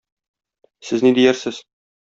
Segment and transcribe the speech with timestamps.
[0.89, 1.63] Сез ни диярсез?